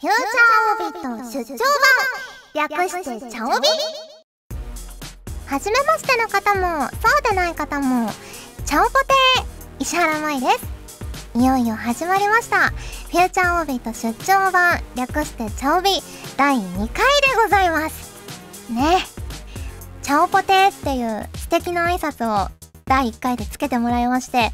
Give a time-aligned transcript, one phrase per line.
[0.00, 1.58] フューチャーオービット出張
[2.54, 3.68] 版略してチャオビ
[5.46, 8.10] はじめましての方もそうでない方も
[8.66, 9.14] チャオポテ
[9.78, 10.66] 石原舞です。
[11.36, 12.70] いよいよ始まりました。
[12.70, 15.90] フューチャーオービット出張版略してチャオビ
[16.36, 16.92] 第2回で
[17.42, 18.72] ございます。
[18.72, 18.98] ね。
[20.02, 22.50] チャオポテっていう素敵な挨拶を
[22.84, 24.50] 第1回でつけてもらいまして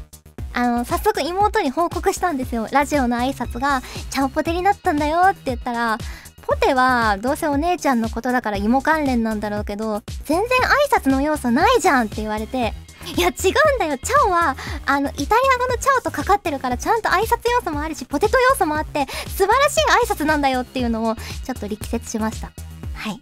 [0.53, 2.67] あの、早速妹に報告したんですよ。
[2.71, 5.97] ラジオの挨拶が、ちゃんぽてになったんだよって言ったら、
[6.41, 12.73] ポテはどうせお姉ちゃんのことだから芋関連なんだろうけど、全然挨拶の要素ないじゃんって言われて、
[13.15, 13.97] いや違うんだよ。
[13.97, 15.25] チャオは、あの、イタリ
[15.55, 22.51] ア語のチャオとかかってるから、ちゃんと挨拶要素もあるし、ポテト要素もあって、素晴らしい挨拶なんだよっていうのを、ちょっと力説しました。
[22.93, 23.19] はい。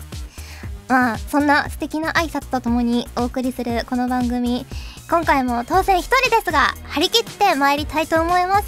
[0.90, 4.66] まあ、そんな素敵な挨拶とともにお送りするこの番組。
[5.10, 8.68] 今回も当然一人ですが、張り切って参りたいと思います。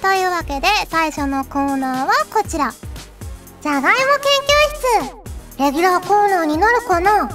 [0.00, 2.72] というわけで、最初のコーナーはこちら。
[3.60, 3.98] じゃがいも研
[5.04, 5.12] 究
[5.58, 7.10] 室レギュラーコーナーになるかな？
[7.10, 7.30] はい。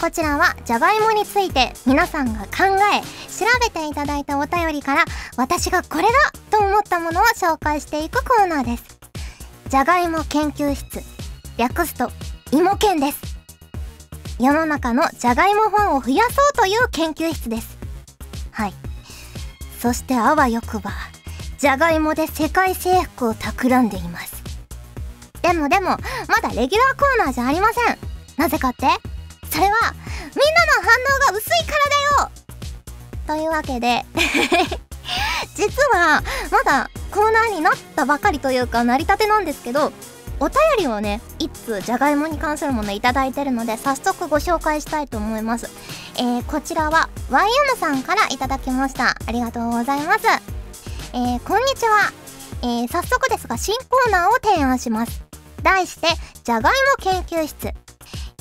[0.00, 5.04] こちらは、じゃがいもについて皆さんが考え、調べていただいたお便りから、
[5.36, 6.08] 私がこれだ
[6.50, 8.98] と思ったものを紹介していくコーナーです。
[9.68, 11.02] じゃがいも研究室。
[11.58, 12.10] 略すと、
[12.50, 13.35] 芋研です。
[14.38, 17.78] 世の中のじゃがいもファンを増やそうという研究室です。
[18.50, 18.74] はい。
[19.80, 20.90] そしてあわよくば
[21.58, 24.42] じゃがいもで世界征服を企んでいます。
[25.42, 25.96] でもでもま
[26.42, 27.98] だレギュラーコーナーじゃありません。
[28.36, 28.86] なぜかって？
[29.50, 29.72] それは
[30.34, 32.30] みんなの反応が薄いからだよ。
[33.26, 34.04] というわけで
[35.56, 39.92] 実はまだコーナーになったばかりというか成り立てなんですけど
[40.38, 45.70] お便りをね一通じゃがいもに関するものいただいてるので早速ご紹介したいと思います。
[46.18, 49.16] えー、こちらは YM さんからいただきました。
[49.26, 50.26] ありがとうございます。
[51.14, 52.12] えー、こんにちは。
[52.62, 55.24] えー、早速ですが新コーナーを提案します。
[55.62, 56.08] 題して
[56.44, 57.72] じゃがいも研究室。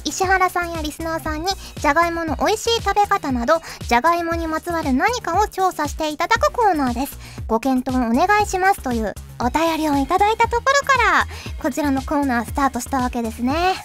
[0.04, 1.48] 石原さんやリスナーさんに
[1.80, 3.56] じゃがいもの美味しい食べ方など
[3.88, 7.18] じゃがいもにまつわる何かを調査していただくコーナーです。
[7.48, 11.28] ご検討お願いしますというお便りをいただいたところから
[11.62, 13.76] こちらのコーナースタートしたわけですね。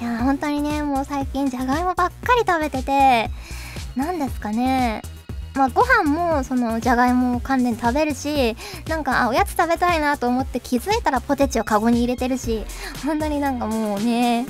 [0.00, 3.30] いや本当にねもう最近じゃがいもばっかり食べてて
[3.96, 5.02] 何ですかね。
[5.54, 8.56] まあ、ご飯もそのじゃがいも関連食べるし
[8.88, 12.64] なんかあおやつ食べたいなと思って気づいたらポテチをカゴに入れてるし
[13.04, 14.46] 本当になんかもうね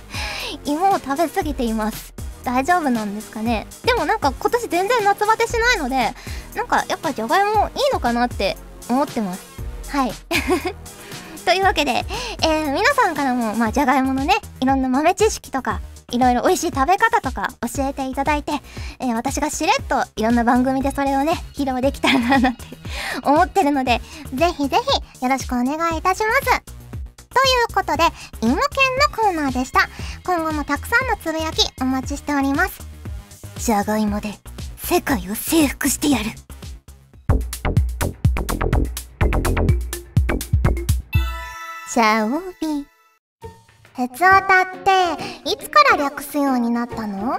[0.66, 2.12] 芋を食べ過ぎています。
[2.44, 3.66] 大丈夫なんですかね。
[3.84, 6.12] でもなんか今年全然夏バテしないので
[6.56, 8.56] なんかやっぱじゃがいもいいのかなって
[8.88, 9.51] 思ってます。
[9.92, 10.12] はい
[11.44, 12.06] というわけで、
[12.42, 18.52] えー、皆さんからも、まあ、じゃがいものね、いろんな豆知識とか、いろいろ美味しい食べ方とか教えていただいて、
[19.00, 22.64] えー、私がしれっといろんな番組でそれをね、披露できたらななんて
[23.22, 24.00] 思ってるので、
[24.32, 24.78] ぜひぜ
[25.18, 26.44] ひよろしくお願いいたします。
[26.44, 26.58] とい
[27.70, 28.04] うことで、
[28.40, 28.60] 芋犬の
[29.14, 29.90] コーナーでした。
[30.24, 32.80] 今後もたくさんのつぶやきお待ちしております。
[33.58, 34.38] じゃがいもで
[34.82, 36.30] 世界を征服してやる。
[41.92, 42.86] シャオビ。
[43.94, 47.38] 鉄オタっていつから略すようになったの？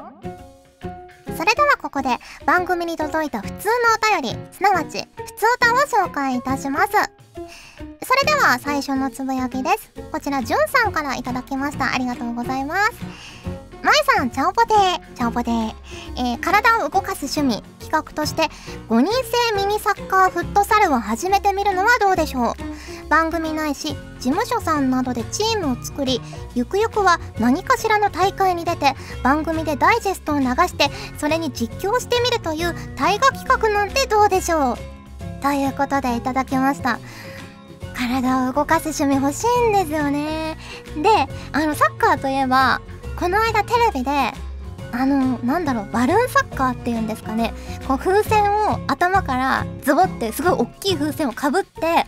[1.36, 2.10] それではここで
[2.46, 3.70] 番組に届いた普通
[4.12, 6.92] のお便りすなわち普通歌を紹介いたします。
[6.92, 9.92] それでは最初のつぶやきです。
[10.12, 11.92] こちらじゅんさんからいただきました。
[11.92, 12.92] ありがとうございます。
[13.82, 15.14] まいさんちゃんぽてー。
[15.16, 15.74] ちゃんぽてー、
[16.16, 17.64] えー、体を動かす趣味。
[17.80, 18.44] 企画として
[18.88, 22.54] 5人制ミニサッカーフットサルを始めてみるのはどうでしょう？
[23.14, 26.20] 番組ないし事務所さんなどでチームを作り
[26.56, 34.78] ゆくゆくは何かしらの大会に出て番組でダイジェストを流してそれに実況してみるという大河企画なんてどうでしょう。
[35.44, 37.00] ということでいただきました。
[37.96, 40.58] 体を動かす趣味欲しいんですよね。
[40.98, 42.82] であのサッカーといえば
[43.20, 44.10] この間テレビで
[44.92, 47.54] あのなんだろうバルーンサッカーっていうんですかね。
[47.88, 48.42] こう風船
[48.72, 52.08] を頭からズボってすごい大きい風船をかぶって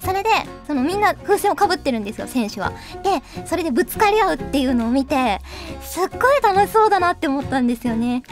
[0.00, 0.30] それで
[0.66, 2.72] そのみんな風船をかぶってるんですよ選手は。
[3.02, 5.40] でそれでぶつかり合うっていうのを見て
[5.82, 8.22] すっごい楽しそうだなって思ったんですよね。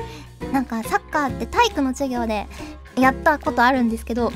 [0.53, 2.47] なんかサッカーって体育の授業で
[2.97, 4.33] やったことあるんですけど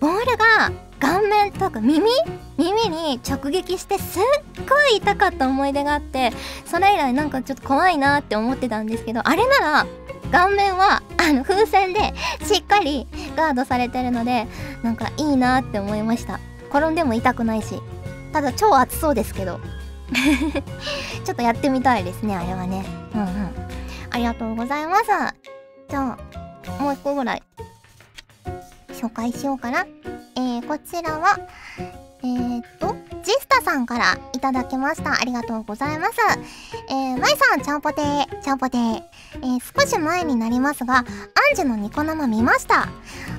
[0.00, 2.00] ボールが顔面とか耳
[2.56, 4.22] 耳に直撃してすっ
[4.68, 6.32] ごい痛かった思い出があって
[6.64, 9.86] それ以来なんかちょっと怖いなって思ってたんですけどあれなら
[10.30, 12.14] 顔面はあの風船で
[12.44, 13.06] しっかり
[13.36, 14.46] ガードされてるので
[14.82, 16.40] なんかいいなって思いました。
[16.72, 17.82] 転んでも痛くないし
[18.32, 19.60] ただ超暑そうですけど。
[21.24, 22.84] ちょっとやってみたいですねあれはね。
[23.14, 23.54] うんうん。
[24.10, 25.04] ありがとうございます。
[25.88, 27.42] じゃあもう一個ぐらい
[28.88, 29.86] 紹介しようかな。
[30.36, 31.38] えー、こちらは
[32.24, 35.20] えー、っとジスタさんからいただきました。
[35.20, 36.12] ありがとうございます。
[36.88, 39.02] えー、まいさんちゃんぽてーちゃんぽてー。
[39.36, 41.04] えー、少し前になりますがアン
[41.54, 42.88] ジュのニコ生見ました。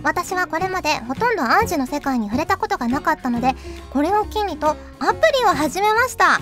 [0.03, 3.55] 私はこれまでほとんどアンジュの世界に触れたことがなかったので
[3.91, 4.75] これを機にとア
[5.13, 6.39] プリを始めました。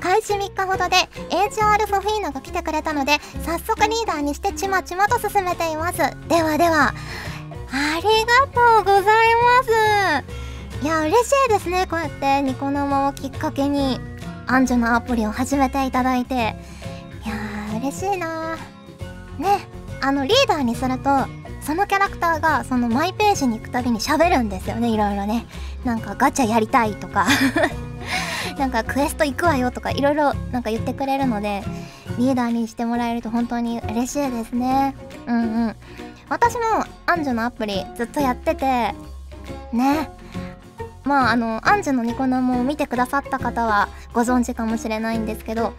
[0.00, 0.96] 開始3日ほどで
[1.30, 5.98] HR フォフィーナが来てくれたので早速リーダーにしてちまちまと進めています。
[6.28, 6.92] ではでは
[7.70, 9.45] ありがとうございます。
[10.86, 11.88] いや嬉しいですね。
[11.90, 13.98] こうやってニコ生をきっかけに
[14.46, 16.34] アンジュのアプリを始めていただいて。
[16.34, 18.54] いやー嬉しいな
[19.36, 19.66] ね
[20.00, 21.10] あのリーダーにすると
[21.60, 24.88] そのキャラクターがそのマイページに行くたびに喋るんですよね。
[24.90, 25.46] いろいろね。
[25.84, 27.26] なんかガチャやりたいとか。
[28.56, 31.64] なんかクエスト行くわよとかいろいろなんか言ってくれるので
[32.16, 34.94] リーダーにしてもらえると本当に嬉しいですね。
[35.26, 35.76] うんうん。
[36.28, 36.60] 私も
[37.06, 38.94] アンジュのアプリずっとやってて。
[39.72, 40.10] ね。
[41.06, 45.72] まああのアンジュのニコ生を見てくださった方はご存知かもしれないんですけど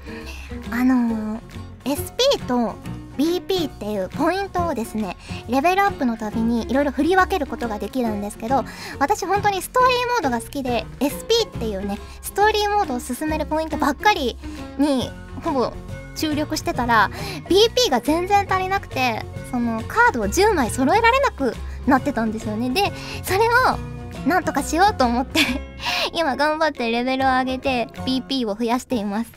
[0.71, 1.41] あの、
[1.83, 2.75] SP と
[3.17, 5.17] BP っていうポイントをですね
[5.49, 8.63] レベルアップのたびにいろいろ振り分けることができるんですけど
[8.99, 14.37] 私本当にストーリーモードが好きで SP っていうねストーリーモードを進めるポイントばっかり
[14.77, 15.09] に
[15.43, 15.73] ほぼ
[16.15, 17.09] 注力してたら
[17.49, 21.55] BP が全然足りなくてそのカードを10枚揃えられなく
[21.87, 22.69] なってたんですよね。
[22.69, 22.91] で
[23.23, 23.96] それを
[24.27, 25.39] なんとかしようと思って
[26.13, 29.31] 今頑張ってレベルを上げて BP を増やしています。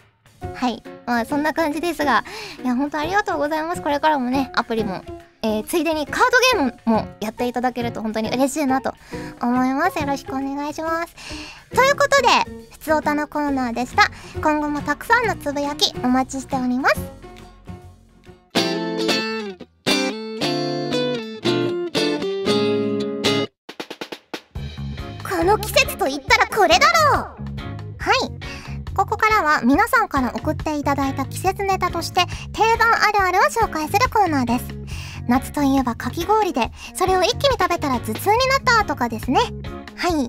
[0.55, 0.83] はい。
[1.07, 2.25] まあそんな感じですが
[2.63, 3.83] いや本当ありがとうございます。
[3.83, 5.03] これからもねアプリも
[5.43, 8.93] えー、ついでにカードゲームもやっていただけると本当に嬉しいなと
[9.41, 9.99] 思います。
[9.99, 11.15] よろしくお願いします。
[11.75, 12.29] ということで
[12.71, 14.11] ふつおたのコーナーでした。
[14.43, 17.20] 今後もたくさんのつぶやきお待ちしております。
[26.11, 27.23] 言ったらこれだろう。
[27.99, 28.41] はい。
[28.95, 32.23] ここからは皆さんから送っていただいた季節ネタとして
[32.53, 34.65] 定番あるあるを紹介するコーナーです。
[35.29, 39.41] 夏といえばかき氷でそれを一気に食べたら頭痛になったとかですね。
[39.97, 40.29] はい。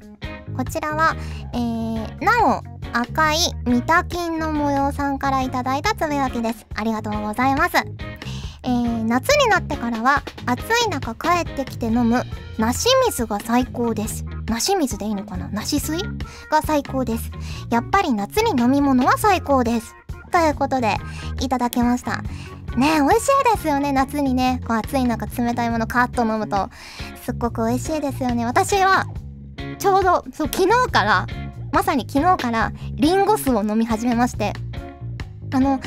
[0.56, 1.16] こちらは、
[1.54, 2.63] えー、なお
[2.94, 6.66] 赤い三田金の模様さんからいただいたつぶやきです。
[6.75, 7.78] ありがとうございます。
[8.63, 12.23] えー、夏になってからは暑い中帰ってきて飲む
[12.57, 14.23] 梨水が最高です。
[14.47, 15.49] 梨水でいいのかな？
[15.49, 15.97] 梨水
[16.51, 17.31] が最高です。
[17.69, 19.95] やっぱり夏に飲み物は最高です。
[20.31, 20.97] ということで
[21.39, 22.21] いただきました。
[22.77, 23.91] ね美味しいですよね。
[23.91, 26.69] 夏にねこう暑い中冷たいものカーッと飲むと。
[27.23, 28.45] すっごく美味しいですよね。
[28.45, 29.07] 私は
[29.79, 31.25] ちょうどそう昨日から
[31.71, 34.53] まさに昨日からリンゴ酢を飲み始めまして。
[35.53, 35.80] あの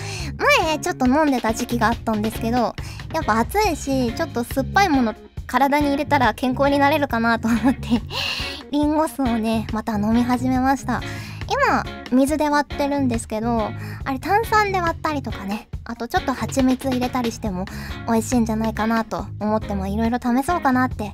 [0.60, 2.74] 前ちょっと飲んでた時期があったんですけど
[3.12, 5.14] やっぱ暑いしちょっと酸っぱいもの
[5.46, 7.88] 体に入れたら健康になれるかなと思って
[8.70, 11.00] リンゴ酢をねまた飲み始めました。
[11.46, 13.70] 今水で割ってるんですけど
[14.04, 17.66] あれ炭酸で割ったりとかねあとちょっと蜂蜜入れたりしても
[18.06, 21.12] 美味しいんじゃないかなと思ってもいろいろ試そうかなって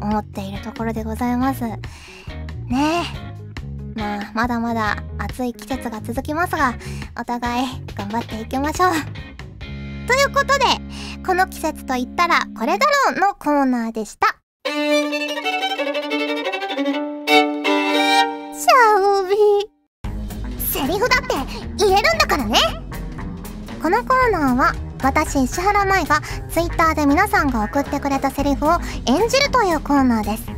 [0.00, 1.62] 思っているところでございます。
[1.62, 1.78] ね
[3.24, 3.27] え。
[3.98, 6.74] まあまだまだ暑い季節が続きますが
[7.20, 7.66] お互い
[7.96, 8.92] 頑張っていきましょう。
[10.06, 10.64] ということで
[11.26, 14.36] この季節といったらこれだろうのコーナーでした。
[14.64, 19.36] シャオビ
[20.60, 21.34] セリフだって
[21.76, 22.56] 言えるんだからね。
[23.82, 26.20] このコーナーは私石原舞が
[26.50, 30.57] Twitter で皆さんが送ってくれたセリフを演じるというコーナーです。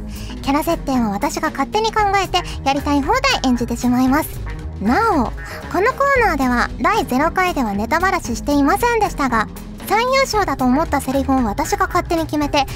[0.51, 4.41] キャラ設定は私が勝手に考えてやりたい放題演じてしまいます。
[4.81, 5.31] なおこ
[5.81, 9.47] のコーナーでは第0回ではネタばらししていませんでしたが
[9.87, 12.67] 最優秀だと思ったセリフを私が勝手に決めてアン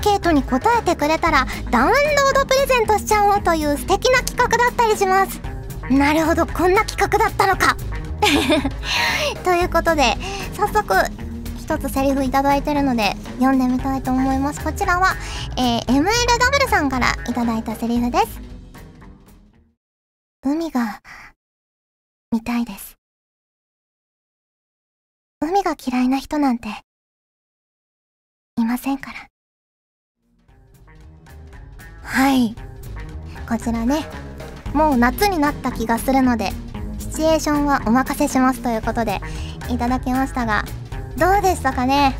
[0.00, 5.40] ケートに答えてくれたらダウンロードプレゼントしちゃおうという素敵な企画だったりします。
[5.90, 7.76] なるほどこんな企画だったのか。
[9.42, 10.16] ということで
[10.56, 10.94] 早速
[11.66, 14.62] 一つセリフいただいてるので読んでみたいと思います。
[14.62, 15.14] こちらは、
[15.58, 18.40] えー、MLW さんからいただいたセリフです。
[20.44, 21.00] 海が
[22.30, 22.96] 見たいです。
[25.40, 26.68] 海が嫌いな人なんて
[28.56, 29.28] いませんから。
[32.04, 32.54] はい。
[33.48, 34.04] こちらね
[34.72, 36.50] もう夏になった気がするので
[37.00, 39.20] シチュエーションはお任せしますということで
[39.68, 40.64] いただきましたが
[41.18, 42.14] どうでしたかね？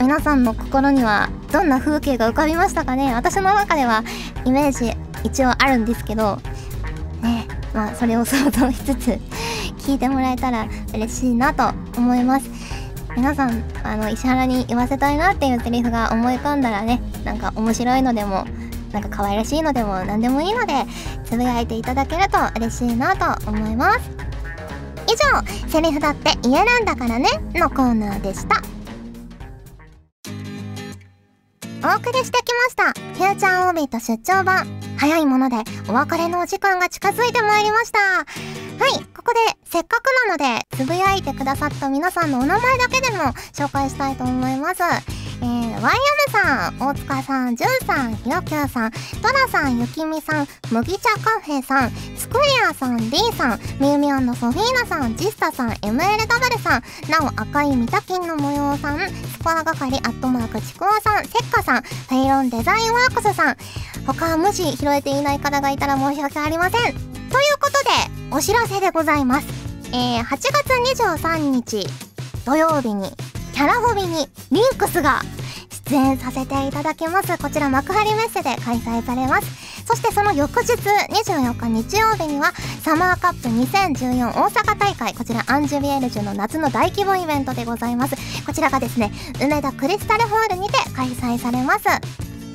[0.00, 3.14] 皆さんの心にはどんな風景が浮かびましたかね？
[3.14, 4.02] 私の中では
[4.44, 6.36] イメージ一応あるんですけど
[7.22, 9.20] ねまあそれを想像しつつ
[9.86, 12.50] 聞いてもらえたら嬉しいなと思います。
[13.16, 18.44] 皆さんあの石原に言わせたいなっていうセリフが思い浮かんだらねなんか面白いのでも
[18.90, 20.84] なんか可愛らしいのでも何でもいいので
[21.24, 24.00] つぶやいていただけると嬉しいなと思います。
[25.06, 28.62] 以上セリフだって言えるんだからねのコーナーでした。
[31.86, 32.92] お送りしてきました。
[32.92, 34.66] フューチャーオービート出張版。
[34.96, 35.56] 早いもので
[35.88, 37.98] お別れのお時間が近づいてまいりました。
[37.98, 44.82] はいここでせっかくなのでつぶやいてくださった皆さんのお名前だけでも紹介したいと思います。
[45.44, 45.96] えー、ワイヤム
[46.32, 48.98] さん、大塚さん、じゅんさん、ひろきゅうさん、ト
[49.30, 63.56] ラさん、ゆきみさん、麦茶カフェさん、スクリアさん、D さん、みゆみソフィーナさん、ジスタさん、MLW さん、なお赤いミタキンの模様さん、スコア係アットマークちくわさん、せっかさん、フェイロンデザインワークスさん、
[64.06, 66.82] 他もし拾えていない方がいたら申し訳ありません。
[66.82, 66.94] という
[67.60, 67.90] ことで、
[68.30, 69.46] お知らせでございます。
[69.92, 71.86] えー、8月23日
[72.46, 73.12] 土曜日に
[73.54, 75.20] キャラホビにリンクスが
[75.88, 77.38] 出演させていただきます。
[77.38, 79.86] こちら幕張メッセで開催されます。
[79.86, 82.50] そしてその翌日24日日曜日には
[82.82, 85.14] サマーカップ2014大阪大会。
[85.14, 88.16] こちらアンジュビエルジュの夏の大規模イベントでございます。
[88.44, 91.86] こちらがですね梅田クリスタルホールにて開催されます。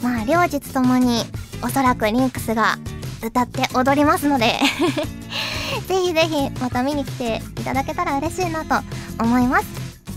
[0.03, 1.23] まあ両日ともに
[1.63, 2.77] おそらくリンクスが
[3.25, 4.59] 歌って踊りますので。
[5.87, 8.83] ぜひぜひまた見に来ていただけたら嬉しいなと
[9.23, 9.65] 思います。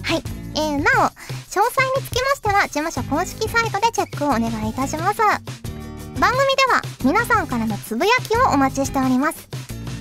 [0.03, 0.42] はい。
[0.55, 1.13] えー、なお詳
[1.51, 1.67] 細
[1.99, 5.21] につきましては事務所公式サイトでチェックをお願いいたします。
[6.19, 9.49] 番組では皆さんからのつぶやきをお待ちしております。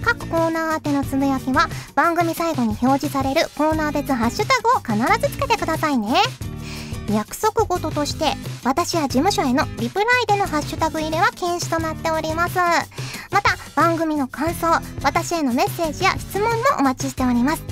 [0.03, 6.15] 各コーナー宛てのつぶやきは番組最後に表示されるコーナー別ハッシュタグを必ずつけてくださいね。
[7.11, 12.55] 約束事として私や事務所へのリプライでのハッシュタグ入れは禁止となっております。
[13.31, 14.67] また番組の感想
[15.03, 17.63] 私へのメッセージや質問もお待ちしております。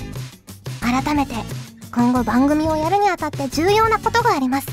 [0.80, 1.34] 改めて
[1.92, 4.68] 今後番組をやるにあたって重要なことがあります。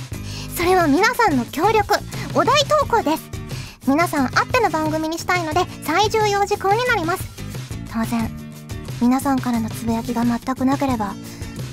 [0.55, 1.95] それは皆さんの協力
[2.35, 3.29] お題投稿です。
[3.87, 7.23] 皆さんあっての番組にしたいので最重要事項になります。
[7.91, 8.29] 当然
[9.01, 11.15] 皆さんからのつぶやきが全くなければ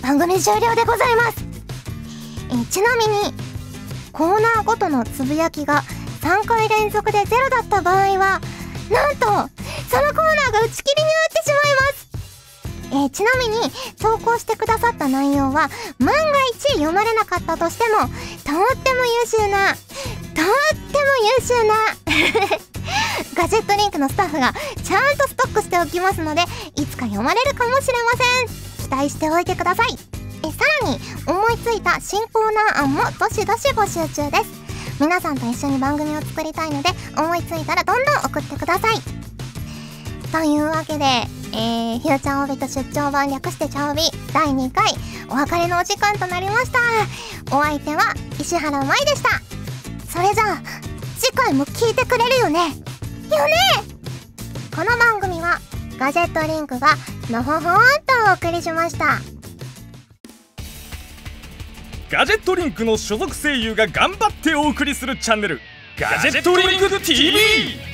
[0.02, 1.44] 番組終了でございます。
[2.50, 3.34] えちなみに
[4.12, 5.82] コーナーごとのつぶやきが
[6.22, 8.40] 3回連続でゼロだった場合は
[8.90, 11.34] なんとそのコーナーが打ち切りになっ
[12.94, 13.58] えー、ちなみに
[14.00, 16.14] 投稿してくださった内容は万が
[16.54, 21.74] 一読まれなかったとしてもとっても優秀なとっても優秀な
[23.34, 24.52] ガジェットリンクのスタッフが
[24.84, 26.42] ちゃんとストックしておきますので
[26.76, 28.12] いつか読まれるかもしれま
[28.48, 28.64] せん。
[28.84, 29.98] 期待しておいてください。
[30.46, 34.64] えさらに思いついた新コーナー案もどしどし募集中です。
[35.00, 39.00] 皆さんと一緒に番組を作りたいので思いついたらどんどん送ってください。
[40.30, 41.04] というわけで、
[41.56, 44.92] えー、ひろちゃんオビと出張版略してチャオビ第2回。
[45.28, 46.80] お別れのお時間となりました。
[47.56, 49.40] お相手は石原舞でした。
[50.11, 50.62] それじゃあ
[51.16, 52.58] 次回も聞いてくれるよね。
[52.58, 52.75] よね。
[54.75, 55.61] この番組は
[55.96, 56.96] ガジェットリンクが
[57.30, 57.70] のほほんと
[58.30, 59.20] お送りしました。
[62.11, 65.61] ガジェットリンクの所属声優が頑張ってお送りするチャンネル
[65.96, 67.93] ガジェットリンク TV